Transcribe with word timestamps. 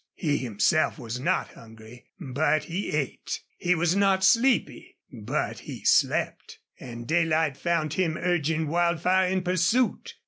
He 0.15 0.37
himself 0.39 0.97
was 0.97 1.19
not 1.19 1.49
hungry, 1.49 2.07
but 2.19 2.63
he 2.63 2.89
ate; 2.91 3.43
he 3.59 3.75
was 3.75 3.95
not 3.95 4.23
sleepy, 4.23 4.97
but 5.13 5.59
he 5.59 5.85
slept. 5.85 6.57
And 6.79 7.05
daylight 7.05 7.55
found 7.55 7.93
him 7.93 8.17
urging 8.17 8.67
Wildfire 8.67 9.27
in 9.27 9.43
pursuit. 9.43 10.15